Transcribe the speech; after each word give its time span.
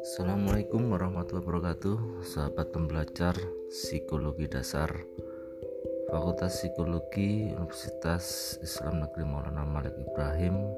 Assalamualaikum 0.00 0.96
warahmatullahi 0.96 1.44
wabarakatuh 1.44 2.24
Sahabat 2.24 2.72
pembelajar 2.72 3.36
Psikologi 3.68 4.48
Dasar 4.48 4.88
Fakultas 6.08 6.56
Psikologi 6.56 7.52
Universitas 7.52 8.56
Islam 8.64 9.04
Negeri 9.04 9.28
Maulana 9.28 9.68
Malik 9.68 9.92
Ibrahim 10.00 10.72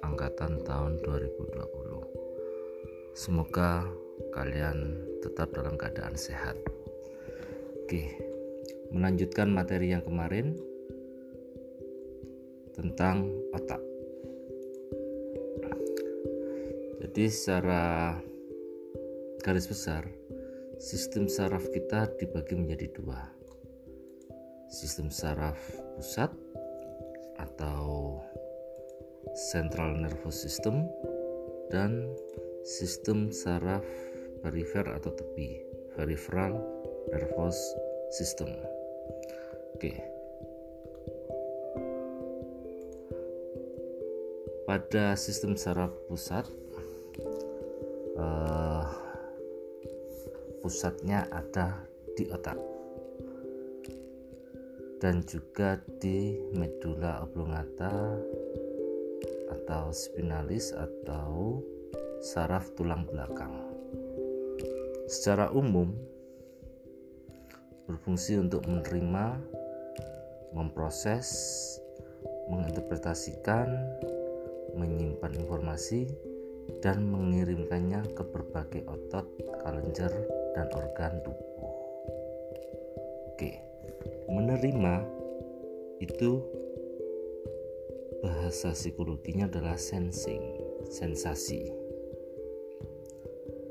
Angkatan 0.00 0.64
tahun 0.64 0.96
2020 1.04 3.12
Semoga 3.12 3.84
kalian 4.32 5.04
tetap 5.20 5.52
dalam 5.52 5.76
keadaan 5.76 6.16
sehat. 6.16 6.56
Oke, 7.84 8.08
melanjutkan 8.88 9.52
materi 9.52 9.92
yang 9.92 10.00
kemarin 10.00 10.56
tentang 12.78 13.26
otak 13.50 13.82
Jadi 17.18 17.34
secara 17.34 18.14
garis 19.42 19.66
besar 19.66 20.06
sistem 20.78 21.26
saraf 21.26 21.66
kita 21.74 22.06
dibagi 22.14 22.54
menjadi 22.54 22.86
dua. 22.94 23.18
Sistem 24.70 25.10
saraf 25.10 25.58
pusat 25.98 26.30
atau 27.42 28.18
central 29.50 29.98
nervous 29.98 30.36
system 30.36 30.86
dan 31.74 32.14
sistem 32.62 33.34
saraf 33.34 33.82
perifer 34.44 34.86
atau 34.86 35.10
tepi 35.10 35.64
peripheral 35.98 36.54
nervous 37.10 37.58
system. 38.14 38.52
Oke. 39.74 40.17
Pada 44.68 45.16
sistem 45.16 45.56
saraf 45.56 45.96
pusat 46.12 46.44
uh, 48.20 48.84
pusatnya 50.60 51.24
ada 51.32 51.88
di 52.12 52.28
otak 52.28 52.60
dan 55.00 55.24
juga 55.24 55.80
di 56.04 56.36
medula 56.52 57.24
oblongata 57.24 58.20
atau 59.56 59.88
spinalis 59.88 60.76
atau 60.76 61.64
saraf 62.20 62.68
tulang 62.76 63.08
belakang. 63.08 63.54
Secara 65.08 65.48
umum 65.54 65.96
berfungsi 67.88 68.36
untuk 68.36 68.68
menerima, 68.68 69.40
memproses, 70.52 71.32
menginterpretasikan, 72.52 73.88
menyimpan 74.76 75.32
informasi, 75.38 76.08
dan 76.84 77.08
mengirimkannya 77.08 78.04
ke 78.12 78.22
berbagai 78.28 78.84
otot, 78.84 79.24
kelenjar, 79.64 80.12
dan 80.52 80.68
organ 80.76 81.24
tubuh. 81.24 81.48
Oke, 83.32 83.56
menerima 84.28 85.06
itu 86.02 86.42
bahasa 88.20 88.74
psikologinya 88.74 89.46
adalah 89.46 89.78
sensing, 89.78 90.42
sensasi. 90.90 91.70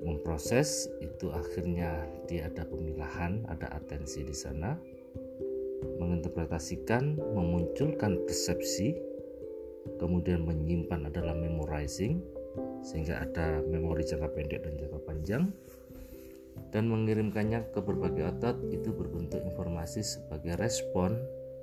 Memproses 0.07 0.87
itu 1.03 1.27
akhirnya 1.35 2.07
dia 2.31 2.47
ada 2.47 2.63
pemilahan, 2.63 3.43
ada 3.51 3.67
atensi 3.75 4.23
di 4.23 4.31
sana. 4.31 4.79
Menginterpretasikan, 5.99 7.19
memunculkan 7.19 8.23
persepsi, 8.23 8.95
kemudian 9.95 10.43
menyimpan 10.43 11.07
adalah 11.07 11.33
memorizing, 11.33 12.19
sehingga 12.83 13.23
ada 13.23 13.63
memori 13.63 14.03
jangka 14.03 14.29
pendek 14.35 14.61
dan 14.67 14.73
jangka 14.75 14.99
panjang 15.07 15.43
dan 16.73 16.89
mengirimkannya 16.91 17.71
ke 17.71 17.79
berbagai 17.79 18.37
otot 18.37 18.57
itu 18.73 18.91
berbentuk 18.91 19.39
informasi 19.45 20.03
sebagai 20.03 20.59
respon 20.59 21.15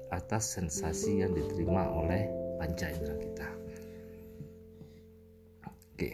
atas 0.08 0.56
sensasi 0.56 1.20
yang 1.20 1.34
diterima 1.34 1.90
oleh 1.90 2.30
panca 2.56 2.88
indera 2.88 3.16
kita. 3.18 3.48
Oke, 5.66 6.10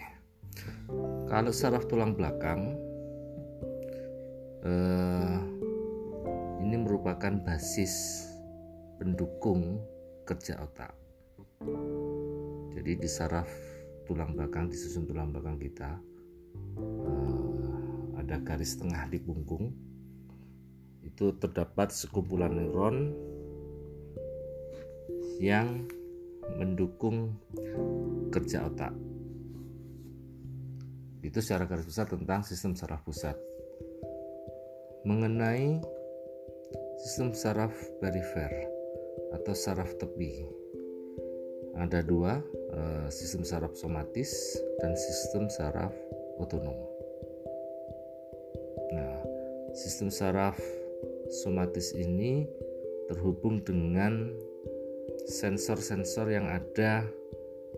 kalau 1.29 1.53
saraf 1.53 1.87
tulang 1.87 2.17
belakang 2.17 2.77
eh, 4.65 5.39
ini 6.61 6.77
merupakan 6.81 7.35
basis 7.45 8.27
pendukung 9.01 9.81
kerja 10.25 10.61
otak. 10.61 10.93
Jadi 12.81 12.97
di 12.97 13.11
saraf 13.13 13.45
tulang 14.09 14.33
belakang 14.33 14.73
di 14.73 14.77
susun 14.81 15.05
tulang 15.05 15.29
belakang 15.29 15.61
kita 15.61 16.01
uh, 16.81 18.17
ada 18.17 18.41
garis 18.41 18.81
tengah 18.81 19.05
di 19.13 19.21
punggung. 19.21 19.69
Itu 21.05 21.37
terdapat 21.37 21.93
sekumpulan 21.93 22.57
neuron 22.57 23.13
yang 25.37 25.85
mendukung 26.57 27.37
kerja 28.33 28.65
otak. 28.65 28.97
Itu 31.21 31.45
secara 31.45 31.69
garis 31.69 31.85
besar 31.85 32.09
tentang 32.09 32.41
sistem 32.49 32.73
saraf 32.73 33.05
pusat. 33.05 33.37
Mengenai 35.05 35.85
sistem 37.05 37.37
saraf 37.37 37.77
perifer 38.01 38.49
atau 39.37 39.53
saraf 39.53 39.93
tepi 40.01 40.60
ada 41.79 42.03
dua 42.03 42.43
eh, 42.75 43.07
sistem 43.13 43.47
saraf 43.47 43.73
somatis 43.79 44.59
dan 44.83 44.97
sistem 44.97 45.47
saraf 45.53 45.95
otonom. 46.41 46.77
Nah 48.95 49.17
sistem 49.77 50.11
saraf 50.11 50.59
somatis 51.31 51.95
ini 51.95 52.49
terhubung 53.07 53.63
dengan 53.63 54.35
sensor-sensor 55.27 56.31
yang 56.31 56.47
ada 56.51 57.07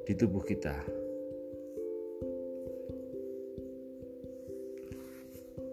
di 0.09 0.13
tubuh 0.17 0.41
kita. 0.45 0.77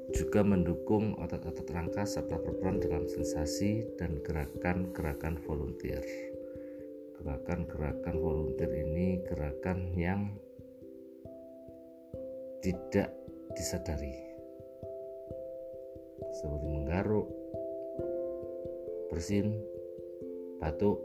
Juga 0.09 0.43
mendukung 0.43 1.15
otot-otot 1.21 1.69
rangka 1.71 2.03
serta 2.03 2.35
berperan 2.35 2.81
dalam 2.83 3.07
sensasi 3.07 3.87
dan 3.95 4.19
gerakan-gerakan 4.25 5.39
volunteer 5.47 6.03
gerakan-gerakan 7.19 8.15
volunteer 8.15 8.71
ini 8.71 9.19
gerakan 9.27 9.91
yang 9.99 10.31
tidak 12.63 13.11
disadari 13.55 14.15
seperti 16.39 16.67
menggaruk, 16.71 17.27
bersin, 19.11 19.59
batuk. 20.63 20.99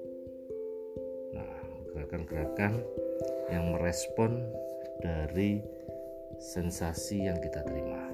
Nah, 1.35 1.51
gerakan-gerakan 1.91 2.83
yang 3.51 3.75
merespon 3.75 4.47
dari 5.03 5.59
sensasi 6.39 7.27
yang 7.27 7.39
kita 7.43 7.63
terima. 7.67 8.11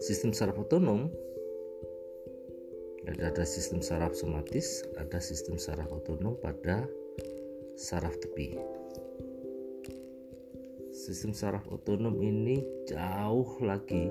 Sistem 0.00 0.36
saraf 0.36 0.60
otonom 0.60 1.08
ada, 3.04 3.28
ada 3.28 3.44
sistem 3.44 3.84
saraf 3.84 4.16
somatis, 4.16 4.80
ada 4.96 5.20
sistem 5.20 5.60
saraf 5.60 5.92
otonom 5.92 6.40
pada 6.40 6.88
saraf 7.76 8.16
tepi. 8.16 8.56
Sistem 10.94 11.36
saraf 11.36 11.68
otonom 11.68 12.16
ini 12.24 12.64
jauh 12.88 13.60
lagi 13.60 14.08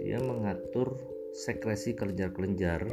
dia 0.00 0.16
mengatur 0.16 0.96
sekresi 1.36 1.92
kelenjar-kelenjar 1.92 2.88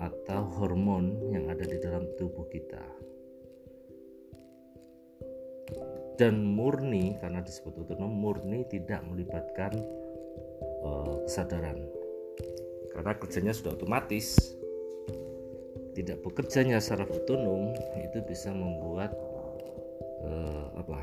atau 0.00 0.42
hormon 0.56 1.28
yang 1.28 1.52
ada 1.52 1.68
di 1.68 1.76
dalam 1.76 2.08
tubuh 2.16 2.48
kita. 2.48 2.80
Dan 6.16 6.48
murni 6.48 7.14
karena 7.20 7.44
disebut 7.44 7.86
otonom 7.86 8.10
murni 8.10 8.64
tidak 8.72 9.04
melibatkan 9.04 9.70
uh, 10.82 11.22
kesadaran 11.28 11.97
karena 12.98 13.14
kerjanya 13.14 13.54
sudah 13.54 13.78
otomatis. 13.78 14.58
Tidak 15.94 16.18
bekerjanya 16.18 16.82
secara 16.82 17.06
otonom 17.06 17.70
itu 17.94 18.18
bisa 18.26 18.50
membuat 18.50 19.14
eh, 20.26 20.66
apa 20.74 20.98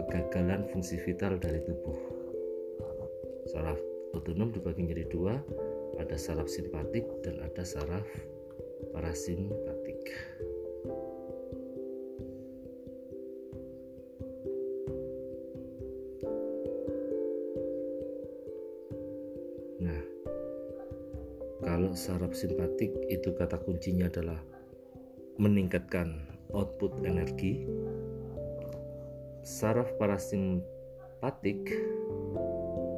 kegagalan 0.00 0.64
fungsi 0.72 0.96
vital 1.04 1.36
dari 1.36 1.60
tubuh. 1.68 1.96
Saraf 3.52 3.76
otonom 4.16 4.56
dibagi 4.56 4.88
menjadi 4.88 5.04
dua 5.12 5.36
ada 6.00 6.16
saraf 6.16 6.48
simpatik 6.48 7.04
dan 7.20 7.44
ada 7.44 7.60
saraf 7.60 8.08
parasimpatik 8.96 10.08
kalau 21.78 21.94
saraf 21.94 22.34
simpatik 22.34 22.90
itu 23.06 23.30
kata 23.38 23.54
kuncinya 23.62 24.10
adalah 24.10 24.42
meningkatkan 25.38 26.26
output 26.50 27.06
energi. 27.06 27.70
Saraf 29.46 29.86
parasimpatik 29.94 31.70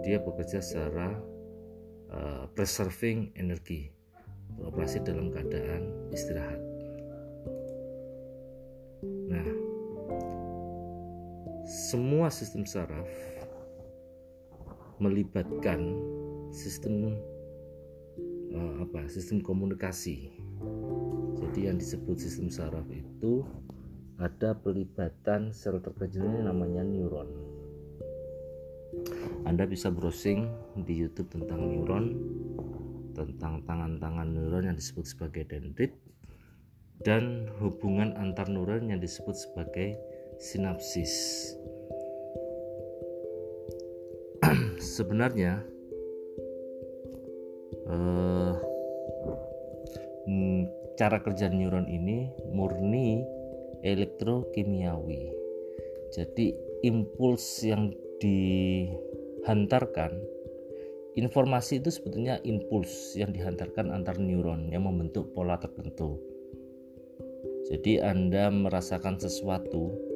dia 0.00 0.16
bekerja 0.24 0.64
secara 0.64 1.12
uh, 2.08 2.48
preserving 2.56 3.36
energi, 3.36 3.92
beroperasi 4.56 5.04
dalam 5.04 5.28
keadaan 5.28 6.08
istirahat. 6.16 6.60
Nah, 9.04 9.48
semua 11.68 12.32
sistem 12.32 12.64
saraf 12.64 13.12
melibatkan 15.04 16.00
sistem 16.48 17.20
uh, 18.54 18.74
apa? 18.86 19.06
Sistem 19.10 19.42
komunikasi 19.42 20.30
jadi 21.50 21.72
yang 21.72 21.82
disebut 21.82 22.20
sistem 22.20 22.52
saraf 22.52 22.86
itu 22.92 23.42
ada 24.20 24.52
pelibatan 24.52 25.50
sel 25.50 25.80
terkecilnya 25.80 26.46
namanya 26.46 26.84
neuron 26.84 27.26
Anda 29.48 29.64
bisa 29.64 29.88
browsing 29.88 30.46
di 30.84 30.94
YouTube 31.00 31.32
tentang 31.32 31.64
neuron 31.64 32.06
tentang 33.16 33.64
tangan-tangan 33.64 34.28
neuron 34.30 34.70
yang 34.70 34.76
disebut 34.78 35.08
sebagai 35.08 35.48
dendrit 35.48 35.96
dan 37.00 37.48
hubungan 37.58 38.12
antar 38.14 38.46
neuron 38.46 38.92
yang 38.92 39.00
disebut 39.00 39.34
sebagai 39.34 39.96
sinapsis 40.38 41.10
sebenarnya 44.96 45.64
uh, 47.90 48.54
cara 50.94 51.18
kerja 51.24 51.50
neuron 51.50 51.88
ini 51.90 52.30
murni 52.54 53.24
elektrokimiawi. 53.82 55.32
Jadi 56.14 56.52
impuls 56.86 57.64
yang 57.64 57.90
dihantarkan 58.20 60.12
informasi 61.18 61.80
itu 61.82 61.90
sebetulnya 61.90 62.38
impuls 62.46 63.16
yang 63.18 63.32
dihantarkan 63.34 63.90
antar 63.90 64.20
neuron 64.20 64.70
yang 64.70 64.86
membentuk 64.86 65.32
pola 65.34 65.58
tertentu. 65.58 66.20
Jadi 67.70 68.02
Anda 68.02 68.50
merasakan 68.50 69.18
sesuatu 69.18 70.10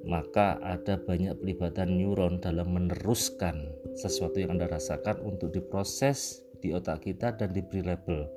maka 0.00 0.56
ada 0.64 0.96
banyak 0.96 1.36
pelibatan 1.38 2.00
neuron 2.00 2.40
dalam 2.40 2.72
meneruskan 2.72 3.69
sesuatu 3.98 4.38
yang 4.38 4.58
Anda 4.58 4.70
rasakan 4.70 5.22
untuk 5.24 5.54
diproses 5.54 6.44
di 6.60 6.74
otak 6.76 7.08
kita 7.08 7.34
dan 7.34 7.50
diberi 7.50 7.82
label 7.82 8.28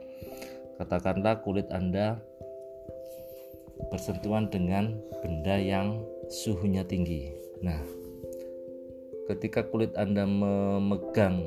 katakanlah 0.78 1.42
kulit 1.46 1.70
Anda 1.70 2.20
bersentuhan 3.88 4.50
dengan 4.50 4.98
benda 5.24 5.56
yang 5.58 6.04
suhunya 6.28 6.84
tinggi. 6.86 7.32
Nah, 7.64 7.80
ketika 9.32 9.64
kulit 9.64 9.96
Anda 9.96 10.28
memegang 10.28 11.46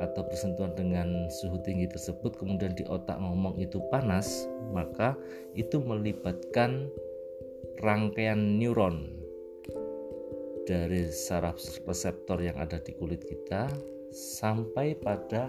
atau 0.00 0.24
bersentuhan 0.24 0.72
dengan 0.72 1.28
suhu 1.28 1.60
tinggi 1.60 1.84
tersebut 1.92 2.40
kemudian 2.40 2.72
di 2.72 2.88
otak 2.88 3.20
ngomong 3.20 3.60
itu 3.60 3.84
panas, 3.92 4.48
maka 4.72 5.12
itu 5.52 5.76
melibatkan 5.76 6.88
rangkaian 7.84 8.56
neuron 8.56 9.19
dari 10.64 11.08
saraf 11.08 11.60
reseptor 11.86 12.40
yang 12.40 12.58
ada 12.60 12.76
di 12.80 12.92
kulit 12.96 13.24
kita 13.24 13.70
sampai 14.10 14.98
pada 14.98 15.48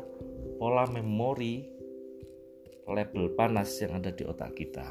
pola 0.62 0.86
memori 0.88 1.66
label 2.86 3.34
panas 3.34 3.72
yang 3.82 3.98
ada 3.98 4.12
di 4.14 4.24
otak 4.28 4.54
kita. 4.58 4.86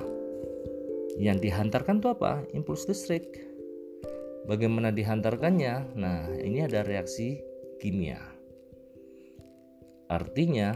Yang 1.20 1.50
dihantarkan 1.50 2.00
itu 2.00 2.08
apa? 2.11 2.43
Impuls 2.56 2.88
listrik. 2.88 3.28
Bagaimana 4.49 4.88
dihantarkannya? 4.88 5.94
Nah, 6.00 6.32
ini 6.40 6.64
ada 6.64 6.81
reaksi 6.81 7.38
kimia. 7.76 8.19
Artinya, 10.08 10.75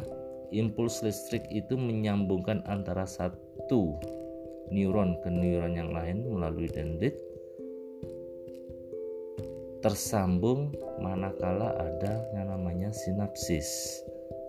impuls 0.53 1.01
listrik 1.03 1.49
itu 1.51 1.75
menyambungkan 1.75 2.63
antara 2.69 3.09
satu 3.09 3.99
neuron 4.71 5.17
ke 5.25 5.29
neuron 5.33 5.75
yang 5.75 5.91
lain 5.91 6.29
melalui 6.29 6.69
dendrit 6.71 7.17
tersambung 9.85 10.73
manakala 10.97 11.77
ada 11.77 12.25
yang 12.33 12.49
namanya 12.49 12.89
sinapsis 12.89 14.01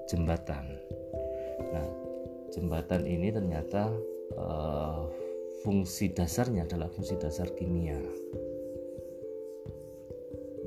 jembatan. 0.07 0.79
Nah, 1.75 1.87
jembatan 2.55 3.03
ini 3.03 3.35
ternyata 3.35 3.91
uh, 4.39 5.11
fungsi 5.59 6.15
dasarnya 6.15 6.63
adalah 6.63 6.87
fungsi 6.87 7.19
dasar 7.19 7.51
kimia. 7.51 7.99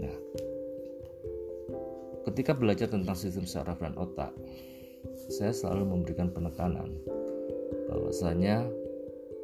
Nah, 0.05 0.17
ketika 2.29 2.53
belajar 2.53 2.93
tentang 2.93 3.17
sistem 3.17 3.49
saraf 3.49 3.81
dan 3.81 3.97
otak, 3.97 4.37
saya 5.33 5.57
selalu 5.57 5.97
memberikan 5.97 6.29
penekanan 6.29 6.93
bahwasanya 7.89 8.69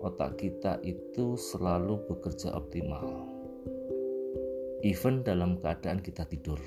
otak 0.05 0.37
kita 0.37 0.77
itu 0.85 1.41
selalu 1.41 1.97
bekerja 2.13 2.53
optimal, 2.53 3.34
even 4.85 5.25
dalam 5.25 5.57
keadaan 5.59 6.05
kita 6.05 6.29
tidur, 6.29 6.61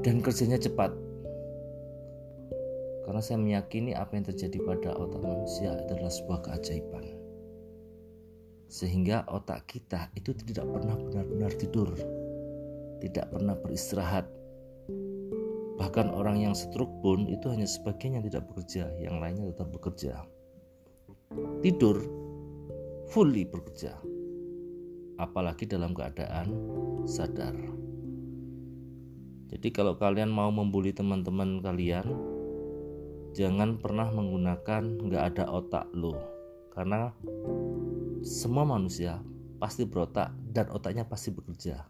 dan 0.00 0.24
kerjanya 0.24 0.56
cepat 0.56 0.96
karena 3.02 3.18
saya 3.18 3.38
meyakini 3.38 3.92
apa 3.98 4.14
yang 4.14 4.26
terjadi 4.30 4.62
pada 4.62 4.94
otak 4.94 5.20
manusia 5.20 5.74
adalah 5.74 6.08
sebuah 6.08 6.48
keajaiban. 6.48 7.18
Sehingga 8.72 9.26
otak 9.28 9.68
kita 9.68 10.08
itu 10.16 10.32
tidak 10.32 10.64
pernah 10.64 10.96
benar-benar 10.96 11.52
tidur, 11.58 11.92
tidak 13.02 13.28
pernah 13.28 13.58
beristirahat. 13.58 14.24
Bahkan 15.76 16.14
orang 16.14 16.40
yang 16.40 16.54
stroke 16.54 16.94
pun 17.02 17.26
itu 17.26 17.50
hanya 17.50 17.66
sebagian 17.66 18.22
yang 18.22 18.24
tidak 18.24 18.48
bekerja, 18.48 18.88
yang 19.02 19.18
lainnya 19.18 19.50
tetap 19.50 19.68
bekerja. 19.74 20.24
Tidur 21.60 22.00
fully 23.10 23.44
bekerja. 23.44 23.98
Apalagi 25.20 25.68
dalam 25.68 25.92
keadaan 25.92 26.48
sadar. 27.04 27.54
Jadi 29.52 29.68
kalau 29.68 30.00
kalian 30.00 30.32
mau 30.32 30.48
membuli 30.48 30.96
teman-teman 30.96 31.60
kalian, 31.60 32.08
jangan 33.36 33.76
pernah 33.76 34.08
menggunakan 34.08 34.96
nggak 34.96 35.24
ada 35.34 35.44
otak 35.52 35.86
lo. 35.92 36.16
Karena 36.72 37.12
semua 38.24 38.64
manusia 38.64 39.20
pasti 39.60 39.84
berotak 39.84 40.32
dan 40.48 40.72
otaknya 40.72 41.04
pasti 41.04 41.28
bekerja. 41.36 41.84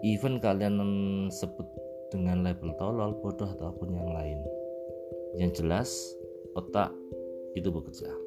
Even 0.00 0.40
kalian 0.40 0.80
sebut 1.28 1.68
dengan 2.08 2.40
label 2.40 2.72
tolol 2.80 3.12
bodoh 3.20 3.48
ataupun 3.48 3.92
yang 3.92 4.08
lain. 4.12 4.40
Yang 5.36 5.60
jelas 5.60 5.90
otak 6.56 6.88
itu 7.52 7.68
bekerja 7.68 8.25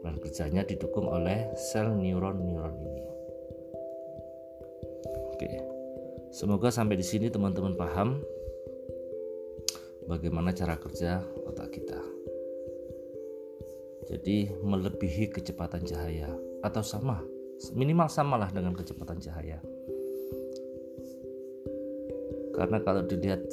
dan 0.00 0.16
kerjanya 0.20 0.62
didukung 0.64 1.08
oleh 1.08 1.52
sel 1.56 1.92
neuron-neuron 1.92 2.76
ini 2.80 3.04
oke 5.36 5.50
semoga 6.32 6.72
sampai 6.72 6.96
di 6.96 7.06
sini 7.06 7.26
teman-teman 7.28 7.76
paham 7.76 8.20
bagaimana 10.10 10.50
cara 10.50 10.74
kerja 10.74 11.22
otak 11.46 11.70
kita. 11.78 12.02
Jadi 14.10 14.50
melebihi 14.58 15.30
kecepatan 15.30 15.86
cahaya 15.86 16.34
atau 16.66 16.82
sama, 16.82 17.22
minimal 17.78 18.10
samalah 18.10 18.50
dengan 18.50 18.74
kecepatan 18.74 19.22
cahaya. 19.22 19.62
Karena 22.58 22.82
kalau 22.82 23.06
dilihat 23.06 23.46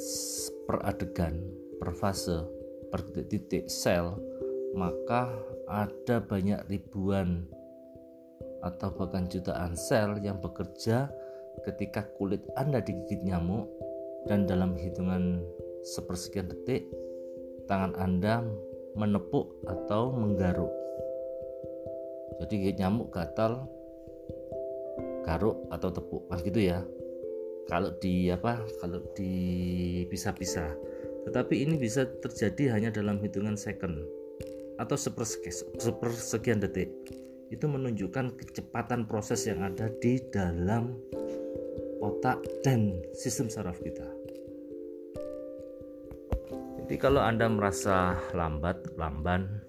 per 0.66 0.82
adegan, 0.82 1.38
per 1.78 1.94
fase, 1.94 2.42
per 2.90 3.06
titik 3.06 3.70
sel, 3.70 4.18
maka 4.74 5.30
ada 5.68 6.24
banyak 6.24 6.64
ribuan 6.72 7.44
atau 8.64 8.90
bahkan 8.90 9.28
jutaan 9.30 9.78
sel 9.78 10.18
yang 10.18 10.42
bekerja 10.42 11.12
ketika 11.62 12.02
kulit 12.18 12.42
Anda 12.58 12.82
digigit 12.82 13.22
nyamuk 13.22 13.70
dan 14.26 14.48
dalam 14.48 14.74
hitungan 14.74 15.44
sepersekian 15.84 16.50
detik 16.50 16.88
tangan 17.70 17.94
Anda 18.00 18.42
menepuk 18.98 19.62
atau 19.68 20.10
menggaruk. 20.10 20.72
Jadi 22.42 22.74
nyamuk 22.78 23.14
gatal 23.14 23.68
garuk 25.22 25.68
atau 25.68 25.88
tepuk 25.92 26.22
kan 26.32 26.40
gitu 26.42 26.60
ya. 26.64 26.80
Kalau 27.68 27.92
di 28.00 28.32
apa? 28.32 28.64
Kalau 28.80 29.04
di 29.12 29.32
bisa-bisa. 30.08 30.72
Tetapi 31.28 31.68
ini 31.68 31.76
bisa 31.76 32.08
terjadi 32.24 32.72
hanya 32.72 32.88
dalam 32.88 33.20
hitungan 33.20 33.60
second 33.60 34.08
atau 34.78 34.94
sepersekian 34.94 36.62
detik. 36.62 36.90
Itu 37.50 37.66
menunjukkan 37.66 38.38
kecepatan 38.38 39.10
proses 39.10 39.44
yang 39.50 39.66
ada 39.66 39.90
di 39.98 40.22
dalam 40.30 40.94
otak 41.98 42.38
dan 42.62 43.02
sistem 43.12 43.50
saraf 43.50 43.82
kita. 43.82 44.06
Jadi 46.78 46.94
kalau 46.96 47.20
Anda 47.20 47.50
merasa 47.52 48.16
lambat, 48.32 48.96
lamban, 48.96 49.60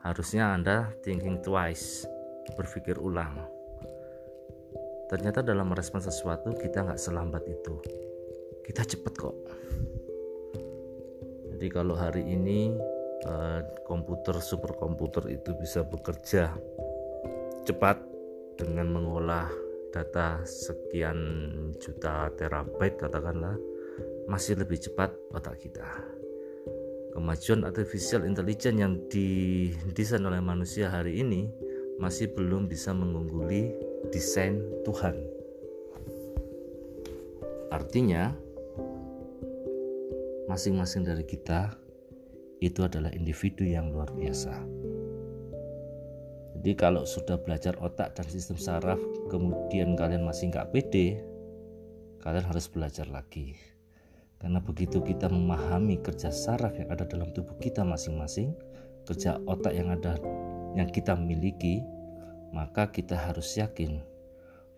harusnya 0.00 0.54
Anda 0.54 0.88
thinking 1.04 1.44
twice, 1.44 2.08
berpikir 2.56 2.96
ulang. 2.96 3.36
Ternyata 5.12 5.44
dalam 5.44 5.70
merespon 5.70 6.00
sesuatu 6.00 6.54
kita 6.56 6.86
nggak 6.86 7.00
selambat 7.00 7.44
itu. 7.46 7.74
Kita 8.64 8.82
cepet 8.82 9.14
kok. 9.14 9.36
Jadi 11.56 11.66
kalau 11.70 11.94
hari 11.94 12.26
ini 12.26 12.74
komputer 13.86 14.38
superkomputer 14.38 15.30
itu 15.30 15.54
bisa 15.58 15.82
bekerja 15.82 16.54
cepat 17.66 17.98
dengan 18.56 18.88
mengolah 18.90 19.50
data 19.90 20.44
sekian 20.44 21.18
juta 21.80 22.30
terabyte 22.36 23.00
katakanlah 23.00 23.56
masih 24.26 24.58
lebih 24.58 24.76
cepat 24.82 25.14
otak 25.32 25.62
kita. 25.62 25.86
Kemajuan 27.16 27.64
artificial 27.64 28.28
intelligence 28.28 28.76
yang 28.76 29.00
didesain 29.08 30.20
oleh 30.20 30.42
manusia 30.42 30.92
hari 30.92 31.24
ini 31.24 31.48
masih 31.96 32.28
belum 32.36 32.68
bisa 32.68 32.92
mengungguli 32.92 33.72
desain 34.12 34.60
Tuhan. 34.84 35.16
Artinya, 37.72 38.36
masing-masing 40.44 41.08
dari 41.08 41.24
kita 41.24 41.72
itu 42.60 42.80
adalah 42.84 43.12
individu 43.12 43.64
yang 43.66 43.92
luar 43.92 44.08
biasa. 44.16 44.54
Jadi 46.56 46.72
kalau 46.74 47.06
sudah 47.06 47.38
belajar 47.38 47.78
otak 47.78 48.16
dan 48.16 48.26
sistem 48.26 48.58
saraf, 48.58 48.98
kemudian 49.30 49.94
kalian 49.94 50.26
masih 50.26 50.50
nggak 50.50 50.74
pede, 50.74 51.22
kalian 52.24 52.42
harus 52.42 52.66
belajar 52.66 53.06
lagi. 53.06 53.54
Karena 54.42 54.58
begitu 54.58 54.98
kita 54.98 55.30
memahami 55.30 56.02
kerja 56.02 56.34
saraf 56.34 56.74
yang 56.76 56.90
ada 56.90 57.06
dalam 57.06 57.30
tubuh 57.30 57.54
kita 57.62 57.86
masing-masing, 57.86 58.50
kerja 59.06 59.38
otak 59.46 59.78
yang 59.78 59.94
ada 59.94 60.18
yang 60.74 60.90
kita 60.90 61.14
miliki, 61.14 61.80
maka 62.50 62.90
kita 62.90 63.14
harus 63.16 63.56
yakin 63.56 64.02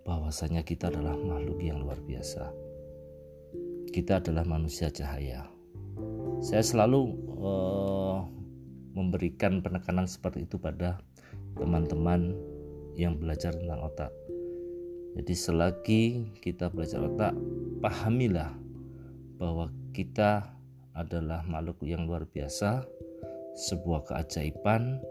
bahwasanya 0.04 0.62
kita 0.62 0.92
adalah 0.92 1.16
makhluk 1.16 1.58
yang 1.64 1.80
luar 1.80 1.98
biasa. 2.04 2.52
Kita 3.88 4.20
adalah 4.20 4.44
manusia 4.44 4.92
cahaya. 4.92 5.57
Saya 6.38 6.62
selalu 6.62 7.18
uh, 7.42 8.22
memberikan 8.94 9.58
penekanan 9.58 10.06
seperti 10.06 10.46
itu 10.46 10.58
pada 10.58 11.02
teman-teman 11.58 12.34
yang 12.94 13.18
belajar 13.18 13.54
tentang 13.54 13.82
otak. 13.82 14.12
Jadi 15.18 15.34
selagi 15.34 16.02
kita 16.38 16.70
belajar 16.70 17.02
otak, 17.02 17.34
pahamilah 17.82 18.54
bahwa 19.38 19.70
kita 19.90 20.46
adalah 20.94 21.42
makhluk 21.46 21.82
yang 21.82 22.06
luar 22.06 22.26
biasa, 22.26 22.86
sebuah 23.70 24.06
keajaiban, 24.06 25.02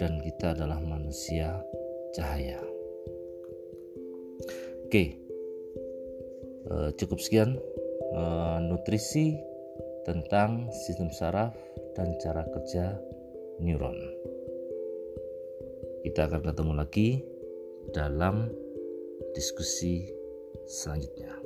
dan 0.00 0.20
kita 0.24 0.56
adalah 0.56 0.80
manusia 0.80 1.60
cahaya. 2.16 2.60
Oke, 4.88 5.20
eh, 6.68 6.90
cukup 6.96 7.20
sekian 7.20 7.60
eh, 8.16 8.58
nutrisi 8.64 9.49
tentang 10.04 10.72
sistem 10.72 11.12
saraf 11.12 11.52
dan 11.96 12.16
cara 12.20 12.44
kerja 12.48 12.96
neuron. 13.60 13.96
Kita 16.00 16.28
akan 16.28 16.40
ketemu 16.40 16.72
lagi 16.72 17.08
dalam 17.92 18.48
diskusi 19.36 20.08
selanjutnya. 20.64 21.39